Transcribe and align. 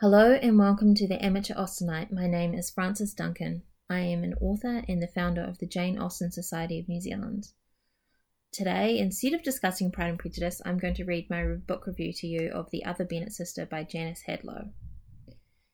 Hello 0.00 0.32
and 0.32 0.58
welcome 0.58 0.94
to 0.94 1.06
the 1.06 1.22
Amateur 1.22 1.52
Austenite. 1.52 2.10
My 2.10 2.26
name 2.26 2.54
is 2.54 2.70
Frances 2.70 3.12
Duncan. 3.12 3.64
I 3.90 3.98
am 3.98 4.24
an 4.24 4.32
author 4.40 4.82
and 4.88 5.02
the 5.02 5.06
founder 5.06 5.42
of 5.42 5.58
the 5.58 5.66
Jane 5.66 5.98
Austen 5.98 6.32
Society 6.32 6.80
of 6.80 6.88
New 6.88 7.02
Zealand. 7.02 7.48
Today, 8.50 8.98
instead 8.98 9.34
of 9.34 9.42
discussing 9.42 9.92
Pride 9.92 10.08
and 10.08 10.18
Prejudice, 10.18 10.62
I'm 10.64 10.78
going 10.78 10.94
to 10.94 11.04
read 11.04 11.28
my 11.28 11.44
book 11.44 11.86
review 11.86 12.14
to 12.14 12.26
you 12.26 12.50
of 12.50 12.70
The 12.70 12.82
Other 12.82 13.04
Bennet 13.04 13.34
Sister 13.34 13.66
by 13.66 13.84
Janice 13.84 14.22
Hadlow. 14.26 14.70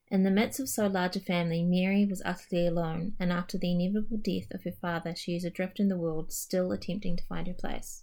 In 0.09 0.25
the 0.25 0.33
midst 0.33 0.59
of 0.59 0.69
so 0.69 0.89
large 0.89 1.15
a 1.15 1.21
family, 1.21 1.63
Mary 1.63 2.05
was 2.05 2.21
utterly 2.25 2.67
alone, 2.67 3.13
and 3.21 3.33
after 3.33 3.57
the 3.57 3.71
inevitable 3.71 4.19
death 4.19 4.51
of 4.51 4.65
her 4.65 4.77
father, 4.83 5.15
she 5.15 5.37
is 5.37 5.45
adrift 5.45 5.79
in 5.79 5.87
the 5.87 5.97
world, 5.97 6.33
still 6.33 6.73
attempting 6.73 7.17
to 7.17 7.27
find 7.27 7.47
her 7.47 7.55
place. 7.55 8.03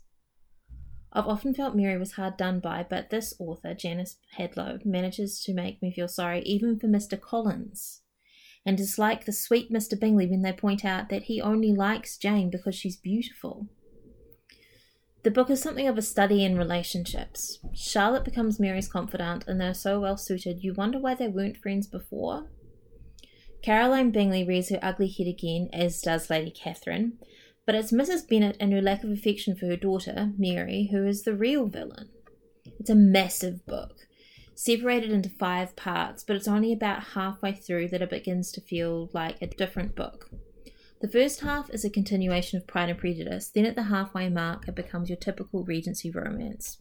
I've 1.15 1.27
often 1.27 1.53
felt 1.53 1.75
Mary 1.75 1.97
was 1.97 2.13
hard 2.13 2.37
done 2.37 2.59
by, 2.59 2.85
but 2.89 3.11
this 3.11 3.35
author, 3.37 3.75
Janice 3.75 4.17
Hadlow, 4.39 4.83
manages 4.83 5.39
to 5.43 5.53
make 5.53 5.79
me 5.79 5.93
feel 5.93 6.07
sorry 6.07 6.41
even 6.41 6.79
for 6.79 6.87
Mr. 6.87 7.21
Collins, 7.21 8.01
and 8.65 8.75
dislike 8.75 9.25
the 9.25 9.31
sweet 9.31 9.71
Mr. 9.71 9.99
Bingley 9.99 10.25
when 10.25 10.41
they 10.41 10.51
point 10.51 10.83
out 10.83 11.09
that 11.09 11.23
he 11.23 11.39
only 11.39 11.71
likes 11.71 12.17
Jane 12.17 12.49
because 12.49 12.73
she's 12.73 12.97
beautiful. 12.97 13.67
The 15.21 15.31
book 15.31 15.51
is 15.51 15.61
something 15.61 15.87
of 15.87 15.99
a 15.99 16.01
study 16.01 16.43
in 16.43 16.57
relationships. 16.57 17.59
Charlotte 17.75 18.25
becomes 18.25 18.59
Mary's 18.59 18.89
confidant, 18.89 19.45
and 19.47 19.61
they're 19.61 19.75
so 19.75 19.99
well 19.99 20.17
suited, 20.17 20.63
you 20.63 20.73
wonder 20.73 20.97
why 20.97 21.13
they 21.13 21.27
weren't 21.27 21.57
friends 21.57 21.85
before. 21.85 22.49
Caroline 23.61 24.09
Bingley 24.09 24.43
rears 24.43 24.69
her 24.69 24.79
ugly 24.81 25.07
head 25.07 25.27
again, 25.27 25.69
as 25.71 26.01
does 26.01 26.29
Lady 26.31 26.51
Catherine, 26.51 27.19
but 27.65 27.75
it's 27.75 27.91
Mrs. 27.91 28.27
Bennet 28.27 28.57
and 28.59 28.73
her 28.73 28.81
lack 28.81 29.03
of 29.03 29.11
affection 29.11 29.55
for 29.55 29.67
her 29.67 29.77
daughter, 29.77 30.31
Mary, 30.37 30.89
who 30.91 31.05
is 31.05 31.23
the 31.23 31.35
real 31.35 31.67
villain. 31.67 32.09
It's 32.79 32.89
a 32.89 32.95
massive 32.95 33.65
book, 33.65 34.07
separated 34.55 35.11
into 35.11 35.29
five 35.29 35.75
parts, 35.75 36.23
but 36.23 36.35
it's 36.35 36.47
only 36.47 36.73
about 36.73 37.03
halfway 37.13 37.53
through 37.53 37.89
that 37.89 38.01
it 38.01 38.09
begins 38.09 38.51
to 38.53 38.61
feel 38.61 39.09
like 39.13 39.41
a 39.41 39.47
different 39.47 39.95
book. 39.95 40.29
The 41.01 41.09
first 41.09 41.41
half 41.41 41.69
is 41.69 41.83
a 41.83 41.89
continuation 41.89 42.57
of 42.57 42.67
Pride 42.67 42.89
and 42.89 42.97
Prejudice, 42.97 43.49
then 43.49 43.65
at 43.65 43.75
the 43.75 43.83
halfway 43.83 44.29
mark, 44.29 44.67
it 44.67 44.75
becomes 44.75 45.09
your 45.09 45.17
typical 45.17 45.63
Regency 45.63 46.09
romance, 46.11 46.77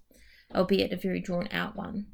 albeit 0.55 0.93
a 0.93 0.97
very 0.97 1.21
drawn 1.21 1.49
out 1.51 1.77
one. 1.77 2.07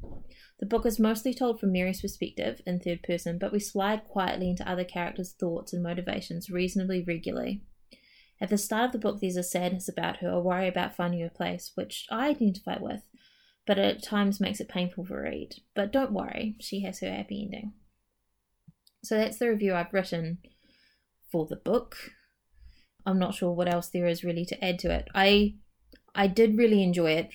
The 0.59 0.65
book 0.65 0.85
is 0.85 0.99
mostly 0.99 1.33
told 1.33 1.59
from 1.59 1.71
Mary's 1.71 2.01
perspective 2.01 2.61
in 2.65 2.79
third 2.79 3.03
person, 3.03 3.37
but 3.37 3.51
we 3.51 3.59
slide 3.59 4.05
quietly 4.05 4.49
into 4.49 4.67
other 4.69 4.83
characters' 4.83 5.33
thoughts 5.39 5.71
and 5.71 5.81
motivations 5.81 6.49
reasonably 6.49 7.03
regularly. 7.03 7.61
At 8.41 8.49
the 8.49 8.57
start 8.57 8.85
of 8.85 8.91
the 8.93 8.99
book, 8.99 9.19
there's 9.19 9.35
a 9.35 9.43
sadness 9.43 9.89
about 9.89 10.17
her, 10.17 10.29
a 10.29 10.39
worry 10.39 10.67
about 10.67 10.95
finding 10.95 11.19
her 11.21 11.29
place, 11.29 11.71
which 11.75 12.05
I 12.09 12.29
identify 12.29 12.77
with, 12.79 13.01
but 13.67 13.77
at 13.77 14.01
times 14.01 14.39
makes 14.39 14.59
it 14.59 14.69
painful 14.69 15.05
to 15.07 15.15
read. 15.15 15.55
But 15.75 15.91
don't 15.91 16.13
worry, 16.13 16.55
she 16.59 16.81
has 16.81 16.99
her 17.01 17.11
happy 17.11 17.43
ending. 17.43 17.73
So 19.03 19.17
that's 19.17 19.37
the 19.37 19.49
review 19.49 19.73
I've 19.73 19.93
written 19.93 20.39
for 21.31 21.45
the 21.45 21.55
book. 21.55 21.97
I'm 23.05 23.19
not 23.19 23.35
sure 23.35 23.51
what 23.51 23.71
else 23.71 23.87
there 23.89 24.07
is 24.07 24.23
really 24.23 24.45
to 24.45 24.63
add 24.63 24.79
to 24.79 24.91
it. 24.91 25.07
I 25.13 25.55
I 26.15 26.27
did 26.27 26.57
really 26.57 26.83
enjoy 26.83 27.11
it. 27.11 27.29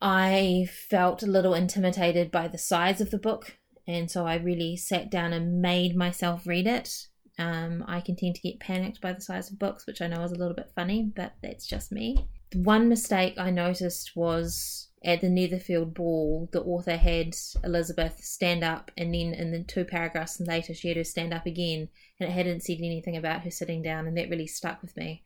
I 0.00 0.68
felt 0.88 1.22
a 1.22 1.26
little 1.26 1.54
intimidated 1.54 2.30
by 2.30 2.48
the 2.48 2.58
size 2.58 3.00
of 3.00 3.10
the 3.10 3.18
book, 3.18 3.58
and 3.86 4.10
so 4.10 4.26
I 4.26 4.36
really 4.36 4.76
sat 4.76 5.10
down 5.10 5.32
and 5.32 5.60
made 5.60 5.96
myself 5.96 6.46
read 6.46 6.66
it. 6.66 7.08
Um, 7.38 7.84
I 7.86 8.00
can 8.00 8.16
tend 8.16 8.34
to 8.36 8.40
get 8.40 8.60
panicked 8.60 9.00
by 9.00 9.12
the 9.12 9.20
size 9.20 9.50
of 9.50 9.58
books, 9.58 9.86
which 9.86 10.00
I 10.00 10.06
know 10.06 10.22
is 10.22 10.32
a 10.32 10.36
little 10.36 10.54
bit 10.54 10.72
funny, 10.74 11.12
but 11.14 11.34
that's 11.42 11.66
just 11.66 11.92
me. 11.92 12.26
The 12.50 12.62
One 12.62 12.88
mistake 12.88 13.34
I 13.36 13.50
noticed 13.50 14.16
was 14.16 14.88
at 15.04 15.20
the 15.20 15.28
Netherfield 15.28 15.94
ball, 15.94 16.48
the 16.52 16.62
author 16.62 16.96
had 16.96 17.34
Elizabeth 17.62 18.24
stand 18.24 18.64
up, 18.64 18.90
and 18.96 19.12
then 19.14 19.34
in 19.34 19.52
the 19.52 19.62
two 19.62 19.84
paragraphs 19.84 20.40
later, 20.40 20.72
she 20.72 20.88
had 20.88 20.96
her 20.96 21.04
stand 21.04 21.34
up 21.34 21.46
again, 21.46 21.88
and 22.18 22.28
it 22.28 22.32
hadn't 22.32 22.62
said 22.62 22.78
anything 22.78 23.16
about 23.16 23.42
her 23.42 23.50
sitting 23.50 23.82
down, 23.82 24.06
and 24.06 24.16
that 24.16 24.30
really 24.30 24.46
stuck 24.46 24.80
with 24.80 24.96
me. 24.96 25.22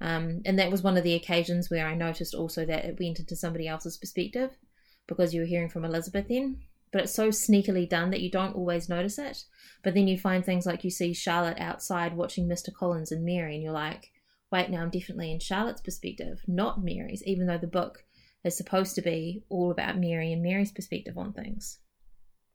Um, 0.00 0.42
and 0.44 0.58
that 0.58 0.70
was 0.70 0.82
one 0.82 0.96
of 0.96 1.04
the 1.04 1.14
occasions 1.14 1.70
where 1.70 1.86
I 1.86 1.94
noticed 1.94 2.34
also 2.34 2.64
that 2.66 2.84
it 2.84 2.98
went 2.98 3.20
into 3.20 3.36
somebody 3.36 3.68
else's 3.68 3.96
perspective 3.96 4.50
because 5.06 5.32
you 5.32 5.40
were 5.40 5.46
hearing 5.46 5.68
from 5.68 5.84
Elizabeth 5.84 6.26
then 6.28 6.58
but 6.94 7.02
it's 7.02 7.12
so 7.12 7.30
sneakily 7.30 7.88
done 7.88 8.10
that 8.10 8.20
you 8.20 8.30
don't 8.30 8.54
always 8.54 8.88
notice 8.88 9.18
it. 9.18 9.46
But 9.82 9.94
then 9.94 10.06
you 10.06 10.16
find 10.16 10.44
things 10.44 10.64
like 10.64 10.84
you 10.84 10.90
see 10.90 11.12
Charlotte 11.12 11.58
outside 11.58 12.16
watching 12.16 12.48
Mr. 12.48 12.72
Collins 12.72 13.10
and 13.10 13.24
Mary, 13.24 13.54
and 13.54 13.64
you're 13.64 13.72
like, 13.72 14.12
wait, 14.52 14.70
now 14.70 14.82
I'm 14.82 14.90
definitely 14.90 15.32
in 15.32 15.40
Charlotte's 15.40 15.80
perspective, 15.80 16.42
not 16.46 16.84
Mary's, 16.84 17.24
even 17.26 17.48
though 17.48 17.58
the 17.58 17.66
book 17.66 18.04
is 18.44 18.56
supposed 18.56 18.94
to 18.94 19.02
be 19.02 19.42
all 19.48 19.72
about 19.72 19.98
Mary 19.98 20.32
and 20.32 20.40
Mary's 20.40 20.70
perspective 20.70 21.18
on 21.18 21.32
things. 21.32 21.80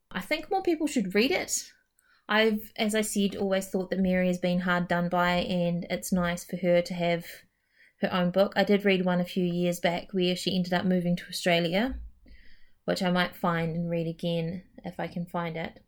I 0.09 0.21
think 0.21 0.49
more 0.49 0.63
people 0.63 0.87
should 0.87 1.13
read 1.13 1.31
it. 1.31 1.73
I've, 2.29 2.71
as 2.77 2.95
I 2.95 3.01
said, 3.01 3.35
always 3.35 3.67
thought 3.67 3.89
that 3.89 3.99
Mary 3.99 4.27
has 4.27 4.37
been 4.37 4.61
hard 4.61 4.87
done 4.87 5.09
by, 5.09 5.39
and 5.39 5.85
it's 5.89 6.13
nice 6.13 6.45
for 6.45 6.55
her 6.55 6.81
to 6.81 6.93
have 6.93 7.25
her 7.99 8.13
own 8.13 8.31
book. 8.31 8.53
I 8.55 8.63
did 8.63 8.85
read 8.85 9.03
one 9.03 9.19
a 9.19 9.25
few 9.25 9.43
years 9.43 9.81
back 9.81 10.13
where 10.13 10.37
she 10.37 10.55
ended 10.55 10.73
up 10.73 10.85
moving 10.85 11.17
to 11.17 11.27
Australia 11.27 11.99
which 12.89 13.03
I 13.03 13.11
might 13.11 13.35
find 13.35 13.75
and 13.75 13.87
read 13.87 14.07
again 14.07 14.63
if 14.83 14.99
I 14.99 15.05
can 15.05 15.27
find 15.27 15.55
it. 15.55 15.79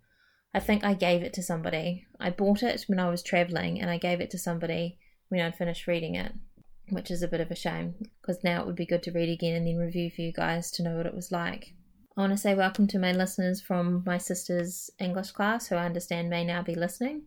I 0.53 0.59
think 0.59 0.83
I 0.83 0.93
gave 0.93 1.23
it 1.23 1.33
to 1.33 1.41
somebody. 1.41 2.05
I 2.19 2.29
bought 2.29 2.61
it 2.61 2.85
when 2.85 2.99
I 2.99 3.09
was 3.09 3.23
traveling 3.23 3.81
and 3.81 3.89
I 3.89 3.97
gave 3.97 4.21
it 4.21 4.29
to 4.29 4.37
somebody 4.37 4.99
when 5.29 5.41
I'd 5.41 5.55
finished 5.55 5.87
reading 5.87 6.13
it, 6.13 6.31
which 6.89 7.09
is 7.09 7.23
a 7.23 7.27
bit 7.27 7.41
of 7.41 7.49
a 7.49 7.55
shame 7.55 7.95
because 8.21 8.43
now 8.43 8.61
it 8.61 8.67
would 8.67 8.75
be 8.75 8.85
good 8.85 9.01
to 9.01 9.11
read 9.11 9.29
again 9.29 9.55
and 9.55 9.65
then 9.65 9.77
review 9.77 10.11
for 10.11 10.21
you 10.21 10.31
guys 10.31 10.69
to 10.73 10.83
know 10.83 10.95
what 10.97 11.07
it 11.07 11.15
was 11.15 11.31
like. 11.31 11.73
I 12.15 12.21
want 12.21 12.33
to 12.33 12.37
say 12.37 12.53
welcome 12.53 12.85
to 12.89 12.99
my 12.99 13.13
listeners 13.13 13.61
from 13.61 14.03
my 14.05 14.19
sister's 14.19 14.91
English 14.99 15.31
class 15.31 15.69
who 15.69 15.77
I 15.77 15.87
understand 15.87 16.29
may 16.29 16.45
now 16.45 16.61
be 16.61 16.75
listening. 16.75 17.23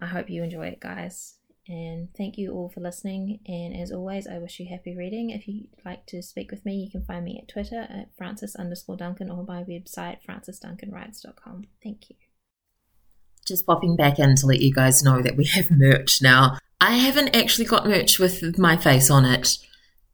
I 0.00 0.06
hope 0.06 0.28
you 0.28 0.42
enjoy 0.42 0.66
it, 0.66 0.80
guys. 0.80 1.36
And 1.66 2.08
thank 2.16 2.36
you 2.36 2.52
all 2.52 2.68
for 2.68 2.80
listening. 2.80 3.40
And 3.46 3.74
as 3.74 3.90
always, 3.90 4.26
I 4.26 4.38
wish 4.38 4.60
you 4.60 4.66
happy 4.68 4.94
reading. 4.94 5.30
If 5.30 5.48
you'd 5.48 5.68
like 5.84 6.04
to 6.06 6.22
speak 6.22 6.50
with 6.50 6.64
me, 6.66 6.74
you 6.74 6.90
can 6.90 7.04
find 7.04 7.24
me 7.24 7.38
at 7.40 7.48
Twitter 7.48 7.86
at 7.88 8.10
Frances 8.18 8.54
underscore 8.54 8.96
Duncan 8.96 9.30
or 9.30 9.44
my 9.44 9.64
website, 9.64 10.18
francesduncanwrites.com. 10.28 11.64
Thank 11.82 12.10
you. 12.10 12.16
Just 13.46 13.66
popping 13.66 13.96
back 13.96 14.18
in 14.18 14.36
to 14.36 14.46
let 14.46 14.60
you 14.60 14.72
guys 14.72 15.02
know 15.02 15.22
that 15.22 15.36
we 15.36 15.44
have 15.46 15.70
merch 15.70 16.20
now. 16.20 16.58
I 16.80 16.96
haven't 16.96 17.34
actually 17.34 17.66
got 17.66 17.86
merch 17.86 18.18
with 18.18 18.58
my 18.58 18.76
face 18.76 19.10
on 19.10 19.24
it. 19.24 19.56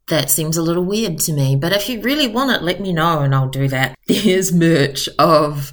That 0.08 0.30
seems 0.30 0.56
a 0.56 0.62
little 0.62 0.84
weird 0.84 1.18
to 1.20 1.32
me, 1.32 1.56
but 1.56 1.72
if 1.72 1.88
you 1.88 2.00
really 2.00 2.26
want 2.26 2.50
it, 2.50 2.62
let 2.62 2.80
me 2.80 2.92
know 2.92 3.20
and 3.20 3.34
I'll 3.34 3.48
do 3.48 3.68
that. 3.68 3.96
There's 4.06 4.52
merch 4.52 5.08
of 5.18 5.72